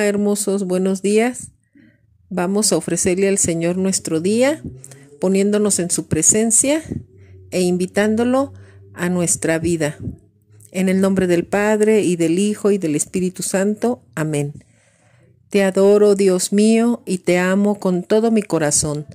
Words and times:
Hermosos, 0.00 0.66
buenos 0.66 1.02
días. 1.02 1.50
Vamos 2.30 2.72
a 2.72 2.78
ofrecerle 2.78 3.28
al 3.28 3.36
Señor 3.36 3.76
nuestro 3.76 4.20
día, 4.20 4.62
poniéndonos 5.20 5.78
en 5.78 5.90
su 5.90 6.06
presencia 6.06 6.82
e 7.50 7.60
invitándolo 7.60 8.54
a 8.94 9.10
nuestra 9.10 9.58
vida. 9.58 9.98
En 10.70 10.88
el 10.88 11.02
nombre 11.02 11.26
del 11.26 11.44
Padre 11.44 12.00
y 12.00 12.16
del 12.16 12.38
Hijo 12.38 12.70
y 12.70 12.78
del 12.78 12.96
Espíritu 12.96 13.42
Santo. 13.42 14.02
Amén. 14.14 14.64
Te 15.50 15.62
adoro, 15.62 16.14
Dios 16.14 16.54
mío, 16.54 17.02
y 17.04 17.18
te 17.18 17.38
amo 17.38 17.78
con 17.78 18.02
todo 18.02 18.30
mi 18.30 18.42
corazón. 18.42 19.06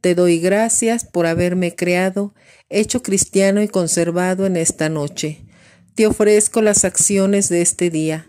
Te 0.00 0.16
doy 0.16 0.40
gracias 0.40 1.04
por 1.04 1.26
haberme 1.26 1.76
creado, 1.76 2.34
hecho 2.68 3.02
cristiano 3.04 3.62
y 3.62 3.68
conservado 3.68 4.46
en 4.46 4.56
esta 4.56 4.88
noche. 4.88 5.44
Te 5.94 6.08
ofrezco 6.08 6.60
las 6.60 6.84
acciones 6.84 7.48
de 7.48 7.62
este 7.62 7.88
día 7.88 8.26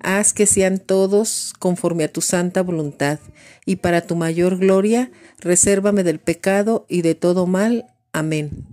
Haz 0.00 0.32
que 0.32 0.46
sean 0.46 0.78
todos 0.78 1.54
conforme 1.58 2.04
a 2.04 2.12
tu 2.12 2.20
santa 2.20 2.62
voluntad, 2.62 3.18
y 3.66 3.76
para 3.76 4.02
tu 4.02 4.16
mayor 4.16 4.58
gloria, 4.58 5.10
resérvame 5.40 6.04
del 6.04 6.18
pecado 6.18 6.86
y 6.88 7.02
de 7.02 7.14
todo 7.14 7.46
mal. 7.46 7.86
Amén. 8.12 8.66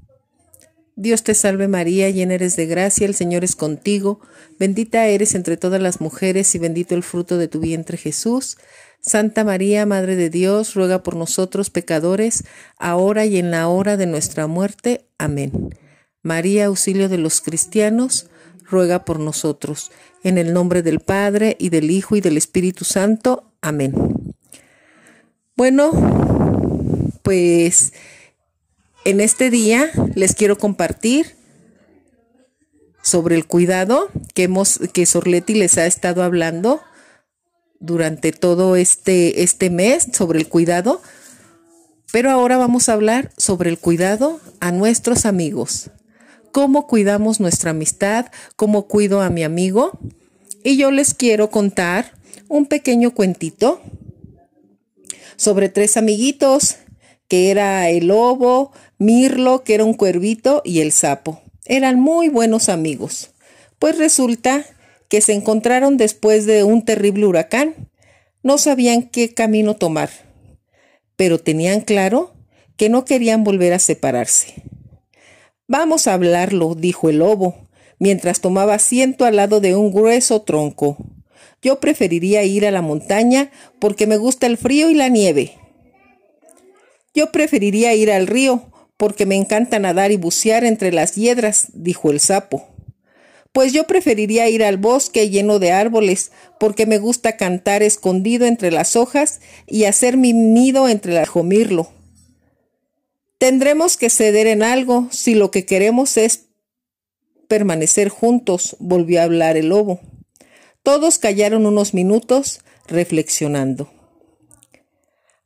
Dios 0.98 1.24
te 1.24 1.34
salve 1.34 1.68
María, 1.68 2.10
llena 2.10 2.36
eres 2.36 2.56
de 2.56 2.68
gracia, 2.68 3.06
el 3.06 3.16
Señor 3.16 3.44
es 3.44 3.58
contigo, 3.58 4.22
bendita 4.58 5.08
eres 5.08 5.36
entre 5.36 5.58
todas 5.58 5.82
las 5.82 6.00
mujeres 6.00 6.56
y 6.56 6.60
bendito 6.60 6.96
el 6.96 7.04
fruto 7.04 7.38
de 7.38 7.50
tu 7.50 7.60
vientre 7.60 7.98
Jesús. 7.98 8.58
Santa 9.02 9.44
María, 9.44 9.86
Madre 9.86 10.16
de 10.16 10.30
Dios, 10.30 10.74
ruega 10.74 11.04
por 11.04 11.18
nosotros 11.18 11.70
pecadores, 11.70 12.46
ahora 12.78 13.26
y 13.26 13.38
en 13.38 13.52
la 13.52 13.68
hora 13.68 13.98
de 13.98 14.06
nuestra 14.06 14.48
muerte. 14.48 15.06
Amén. 15.18 15.76
María, 16.24 16.68
auxilio 16.68 17.10
de 17.10 17.18
los 17.18 17.42
cristianos, 17.42 18.30
ruega 18.70 19.06
por 19.06 19.20
nosotros. 19.20 19.92
En 20.24 20.38
el 20.38 20.54
nombre 20.54 20.82
del 20.82 21.00
Padre 21.00 21.56
y 21.60 21.70
del 21.70 21.92
Hijo 21.92 22.16
y 22.16 22.22
del 22.22 22.38
Espíritu 22.38 22.86
Santo. 22.86 23.52
Amén. 23.62 23.94
Bueno, 25.56 25.92
pues 27.22 27.94
en 29.06 29.22
este 29.22 29.50
día 29.50 29.90
les 30.16 30.36
quiero 30.36 30.58
compartir 30.58 31.36
sobre 33.02 33.36
el 33.36 33.46
cuidado 33.46 34.10
que 34.34 34.44
hemos 34.44 34.80
que 34.92 35.06
Sorleti 35.06 35.54
les 35.54 35.78
ha 35.78 35.86
estado 35.86 36.24
hablando 36.24 36.82
durante 37.80 38.32
todo 38.32 38.76
este 38.76 39.44
este 39.44 39.70
mes 39.70 40.08
sobre 40.12 40.40
el 40.40 40.50
cuidado, 40.50 41.02
pero 42.12 42.32
ahora 42.32 42.58
vamos 42.58 42.90
a 42.90 42.94
hablar 42.94 43.32
sobre 43.38 43.70
el 43.70 43.78
cuidado 43.78 44.40
a 44.60 44.72
nuestros 44.72 45.26
amigos 45.26 45.92
cómo 46.56 46.88
cuidamos 46.88 47.42
nuestra 47.42 47.72
amistad, 47.72 48.28
cómo 48.56 48.88
cuido 48.88 49.20
a 49.20 49.30
mi 49.30 49.44
amigo. 49.44 50.00
Y 50.64 50.78
yo 50.78 50.90
les 50.90 51.14
quiero 51.14 51.50
contar 51.50 52.14
un 52.48 52.66
pequeño 52.66 53.14
cuentito 53.14 53.82
sobre 55.36 55.68
tres 55.68 55.98
amiguitos, 55.98 56.78
que 57.28 57.52
era 57.52 57.90
el 57.90 58.08
lobo, 58.08 58.72
Mirlo, 58.98 59.66
que 59.66 59.74
era 59.74 59.84
un 59.84 59.96
cuervito, 59.96 60.62
y 60.64 60.80
el 60.80 60.94
sapo. 60.94 61.42
Eran 61.66 62.00
muy 62.00 62.30
buenos 62.30 62.70
amigos. 62.70 63.32
Pues 63.78 63.98
resulta 63.98 64.66
que 65.10 65.20
se 65.20 65.34
encontraron 65.34 65.98
después 65.98 66.46
de 66.46 66.64
un 66.64 66.86
terrible 66.86 67.26
huracán. 67.26 67.90
No 68.44 68.58
sabían 68.60 69.02
qué 69.02 69.34
camino 69.34 69.76
tomar, 69.76 70.10
pero 71.18 71.38
tenían 71.38 71.82
claro 71.82 72.34
que 72.78 72.88
no 72.88 73.04
querían 73.04 73.44
volver 73.44 73.74
a 73.74 73.80
separarse. 73.80 74.64
Vamos 75.68 76.06
a 76.06 76.14
hablarlo, 76.14 76.76
dijo 76.76 77.10
el 77.10 77.18
lobo, 77.20 77.56
mientras 77.98 78.40
tomaba 78.40 78.76
asiento 78.76 79.26
al 79.26 79.38
lado 79.38 79.62
de 79.62 79.76
un 79.76 79.92
grueso 79.92 80.44
tronco. 80.44 80.98
Yo 81.62 81.80
preferiría 81.80 82.44
ir 82.44 82.68
a 82.68 82.72
la 82.72 82.84
montaña 82.84 83.50
porque 83.80 84.06
me 84.06 84.18
gusta 84.18 84.46
el 84.46 84.58
frío 84.58 84.92
y 84.92 84.94
la 84.94 85.10
nieve. 85.10 85.58
Yo 87.16 87.32
preferiría 87.32 87.96
ir 87.96 88.12
al 88.12 88.28
río 88.28 88.72
porque 88.98 89.26
me 89.26 89.36
encanta 89.36 89.80
nadar 89.80 90.12
y 90.12 90.18
bucear 90.18 90.64
entre 90.66 90.92
las 90.92 91.16
hiedras, 91.16 91.70
dijo 91.74 92.12
el 92.12 92.20
sapo. 92.20 92.68
Pues 93.52 93.74
yo 93.74 93.88
preferiría 93.88 94.48
ir 94.50 94.64
al 94.64 94.78
bosque 94.78 95.32
lleno 95.32 95.58
de 95.58 95.72
árboles 95.72 96.32
porque 96.60 96.86
me 96.86 97.00
gusta 97.00 97.38
cantar 97.38 97.82
escondido 97.82 98.46
entre 98.46 98.70
las 98.70 98.96
hojas 98.96 99.42
y 99.66 99.86
hacer 99.86 100.16
mi 100.16 100.34
nido 100.34 100.88
entre 100.88 101.18
el 101.18 101.26
jomirlo. 101.26 101.90
Tendremos 103.46 103.96
que 103.96 104.10
ceder 104.10 104.48
en 104.48 104.64
algo 104.64 105.08
si 105.12 105.36
lo 105.36 105.52
que 105.52 105.68
queremos 105.68 106.18
es 106.18 106.48
permanecer 107.48 108.10
juntos, 108.10 108.76
volvió 108.80 109.22
a 109.22 109.26
hablar 109.26 109.56
el 109.56 109.70
lobo. 109.70 110.00
Todos 110.82 111.20
callaron 111.20 111.68
unos 111.68 111.94
minutos 111.94 112.62
reflexionando. 112.88 113.94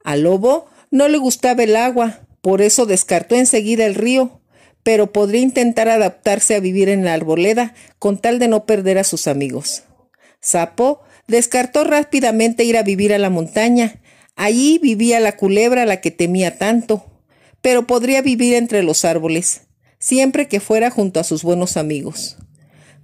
Al 0.02 0.22
lobo 0.22 0.68
no 0.92 1.10
le 1.10 1.18
gustaba 1.18 1.64
el 1.64 1.76
agua, 1.76 2.22
por 2.40 2.62
eso 2.62 2.86
descartó 2.86 3.36
enseguida 3.36 3.86
el 3.86 3.96
río, 3.96 4.40
pero 4.82 5.12
podría 5.12 5.42
intentar 5.42 5.90
adaptarse 5.90 6.56
a 6.56 6.62
vivir 6.62 6.88
en 6.88 7.04
la 7.04 7.14
arboleda 7.14 7.74
con 7.98 8.18
tal 8.18 8.40
de 8.40 8.48
no 8.48 8.66
perder 8.66 8.98
a 8.98 9.04
sus 9.04 9.28
amigos. 9.28 9.84
Sapo 10.40 11.02
descartó 11.28 11.84
rápidamente 11.84 12.64
ir 12.64 12.78
a 12.78 12.84
vivir 12.84 13.14
a 13.14 13.18
la 13.18 13.30
montaña. 13.30 14.02
Allí 14.38 14.80
vivía 14.82 15.20
la 15.20 15.36
culebra 15.36 15.82
a 15.82 15.86
la 15.86 16.00
que 16.00 16.12
temía 16.12 16.58
tanto 16.58 17.04
pero 17.62 17.88
podría 17.88 18.22
vivir 18.22 18.56
entre 18.56 18.84
los 18.84 19.06
árboles, 19.06 19.62
siempre 20.00 20.48
que 20.48 20.60
fuera 20.60 20.90
junto 20.90 21.20
a 21.20 21.24
sus 21.24 21.44
buenos 21.44 21.78
amigos. 21.78 22.38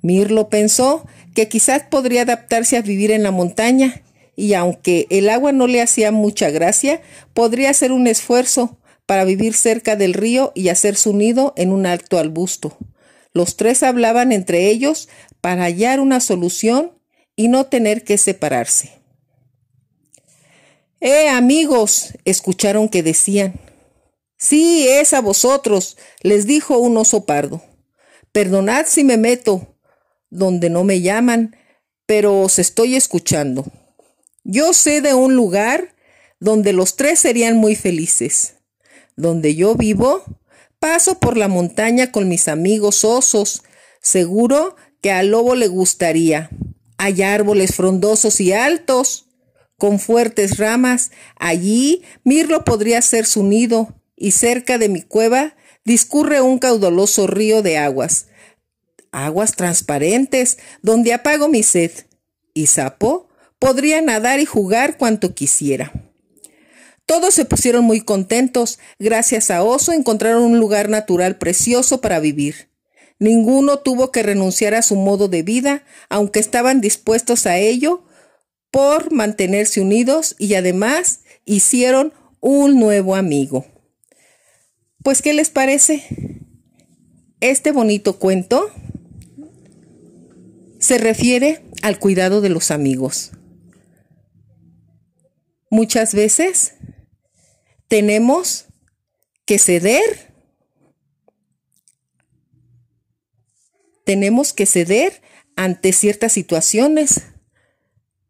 Mirlo 0.02 0.50
pensó 0.50 1.06
que 1.34 1.48
quizás 1.48 1.84
podría 1.84 2.24
adaptarse 2.24 2.78
a 2.78 2.82
vivir 2.82 3.12
en 3.12 3.24
la 3.24 3.32
montaña, 3.32 4.04
y 4.36 4.54
aunque 4.54 5.08
el 5.10 5.30
agua 5.30 5.52
no 5.52 5.68
le 5.68 5.82
hacía 5.82 6.12
mucha 6.12 6.50
gracia, 6.50 7.02
podría 7.34 7.70
hacer 7.70 7.92
un 7.92 8.08
esfuerzo 8.08 8.78
para 9.06 9.24
vivir 9.24 9.54
cerca 9.54 9.96
del 9.96 10.14
río 10.14 10.52
y 10.56 10.70
hacer 10.70 10.96
su 10.96 11.14
nido 11.16 11.54
en 11.58 11.72
un 11.72 11.86
alto 11.86 12.18
arbusto. 12.18 12.78
Los 13.34 13.58
tres 13.58 13.84
hablaban 13.84 14.32
entre 14.32 14.70
ellos 14.70 15.10
para 15.42 15.64
hallar 15.64 16.00
una 16.00 16.20
solución 16.20 16.92
y 17.36 17.50
no 17.50 17.66
tener 17.66 18.04
que 18.04 18.18
separarse. 18.18 18.94
¡Eh, 21.02 21.28
amigos! 21.30 22.14
escucharon 22.24 22.90
que 22.90 23.04
decían. 23.04 23.60
Sí, 24.48 24.88
es 24.88 25.14
a 25.14 25.22
vosotros, 25.22 25.98
les 26.22 26.46
dijo 26.46 26.78
un 26.78 26.96
oso 26.98 27.26
pardo. 27.26 27.64
Perdonad 28.32 28.86
si 28.88 29.04
me 29.04 29.18
meto 29.18 29.76
donde 30.30 30.70
no 30.70 30.84
me 30.84 31.02
llaman, 31.02 31.56
pero 32.06 32.42
os 32.42 32.60
estoy 32.60 32.96
escuchando. 32.96 33.66
Yo 34.44 34.74
sé 34.74 35.02
de 35.02 35.16
un 35.16 35.36
lugar 35.36 35.96
donde 36.40 36.74
los 36.74 36.96
tres 36.96 37.18
serían 37.18 37.58
muy 37.58 37.76
felices. 37.76 38.58
Donde 39.16 39.56
yo 39.56 39.74
vivo, 39.74 40.24
paso 40.78 41.20
por 41.20 41.38
la 41.38 41.48
montaña 41.48 42.12
con 42.12 42.28
mis 42.28 42.48
amigos 42.48 43.04
osos. 43.04 43.64
Seguro 44.00 44.76
que 45.02 45.12
al 45.12 45.30
lobo 45.30 45.56
le 45.56 45.70
gustaría. 45.70 46.52
Hay 47.00 47.24
árboles 47.24 47.74
frondosos 47.74 48.40
y 48.40 48.54
altos, 48.54 49.28
con 49.80 49.98
fuertes 49.98 50.60
ramas. 50.60 51.10
Allí 51.36 52.04
Mirlo 52.24 52.64
podría 52.64 53.02
ser 53.02 53.26
su 53.26 53.44
nido 53.44 53.96
y 54.16 54.32
cerca 54.32 54.78
de 54.78 54.90
mi 54.90 55.02
cueva 55.02 55.56
discurre 55.84 56.42
un 56.42 56.60
caudaloso 56.60 57.28
río 57.28 57.62
de 57.62 57.78
aguas, 57.78 58.28
aguas 59.12 59.56
transparentes, 59.56 60.58
donde 60.82 61.14
apago 61.14 61.48
mi 61.48 61.64
sed, 61.64 61.92
y 62.54 62.68
Sapo 62.68 63.30
podría 63.60 64.02
nadar 64.02 64.40
y 64.40 64.46
jugar 64.46 64.98
cuanto 64.98 65.36
quisiera. 65.36 65.92
Todos 67.06 67.36
se 67.36 67.46
pusieron 67.46 67.86
muy 67.86 68.02
contentos, 68.02 68.80
gracias 68.98 69.52
a 69.52 69.64
Oso 69.64 69.92
encontraron 69.92 70.42
un 70.42 70.60
lugar 70.60 70.90
natural 70.90 71.38
precioso 71.38 72.02
para 72.02 72.20
vivir. 72.20 72.70
Ninguno 73.20 73.80
tuvo 73.80 74.12
que 74.12 74.24
renunciar 74.24 74.74
a 74.74 74.82
su 74.82 74.96
modo 74.96 75.28
de 75.28 75.44
vida, 75.44 75.84
aunque 76.10 76.40
estaban 76.40 76.82
dispuestos 76.82 77.46
a 77.46 77.58
ello, 77.58 78.04
por 78.72 79.14
mantenerse 79.14 79.80
unidos 79.80 80.36
y 80.38 80.56
además 80.56 81.22
hicieron 81.46 82.12
un 82.42 82.80
nuevo 82.80 83.16
amigo. 83.16 83.66
Pues, 85.06 85.22
¿qué 85.22 85.36
les 85.36 85.52
parece? 85.52 86.04
Este 87.40 87.72
bonito 87.72 88.18
cuento 88.18 88.72
se 90.80 90.98
refiere 90.98 91.64
al 91.84 92.00
cuidado 92.00 92.42
de 92.42 92.50
los 92.50 92.72
amigos. 92.72 93.30
Muchas 95.70 96.16
veces 96.16 96.74
tenemos 97.88 98.66
que 99.46 99.60
ceder, 99.60 100.34
tenemos 104.06 104.54
que 104.54 104.66
ceder 104.66 105.22
ante 105.56 105.94
ciertas 105.94 106.32
situaciones, 106.32 107.26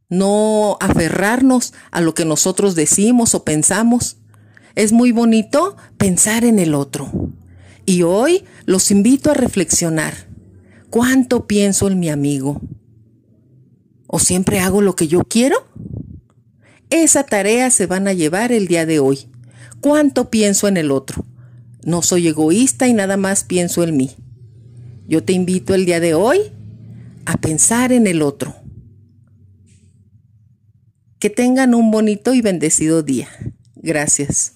no 0.09 0.77
aferrarnos 0.81 1.73
a 1.91 2.01
lo 2.01 2.13
que 2.13 2.25
nosotros 2.25 2.75
decimos 2.75 3.33
o 3.33 3.45
pensamos. 3.45 4.17
Es 4.75 4.91
muy 4.91 5.11
bonito 5.11 5.77
pensar 5.97 6.43
en 6.43 6.59
el 6.59 6.75
otro. 6.75 7.31
Y 7.85 8.03
hoy 8.03 8.43
los 8.65 8.91
invito 8.91 9.31
a 9.31 9.33
reflexionar. 9.33 10.13
¿Cuánto 10.89 11.47
pienso 11.47 11.87
en 11.87 11.99
mi 11.99 12.09
amigo? 12.09 12.61
¿O 14.07 14.19
siempre 14.19 14.59
hago 14.59 14.81
lo 14.81 14.95
que 14.95 15.07
yo 15.07 15.21
quiero? 15.23 15.57
Esa 16.89 17.23
tarea 17.23 17.69
se 17.71 17.85
van 17.85 18.07
a 18.07 18.13
llevar 18.13 18.51
el 18.51 18.67
día 18.67 18.85
de 18.85 18.99
hoy. 18.99 19.27
¿Cuánto 19.81 20.29
pienso 20.29 20.67
en 20.67 20.77
el 20.77 20.91
otro? 20.91 21.25
No 21.83 22.01
soy 22.01 22.27
egoísta 22.27 22.87
y 22.87 22.93
nada 22.93 23.17
más 23.17 23.43
pienso 23.43 23.83
en 23.83 23.95
mí. 23.95 24.11
Yo 25.07 25.23
te 25.23 25.33
invito 25.33 25.73
el 25.73 25.85
día 25.85 25.99
de 25.99 26.15
hoy 26.15 26.39
a 27.25 27.37
pensar 27.37 27.91
en 27.91 28.07
el 28.07 28.21
otro. 28.21 28.55
Que 31.19 31.29
tengan 31.29 31.75
un 31.75 31.91
bonito 31.91 32.33
y 32.33 32.41
bendecido 32.41 33.03
día. 33.03 33.29
Gracias. 33.75 34.55